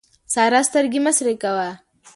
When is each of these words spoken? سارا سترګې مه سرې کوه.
سارا 0.33 0.61
سترګې 0.69 0.99
مه 1.05 1.11
سرې 1.17 1.33
کوه. 1.43 1.69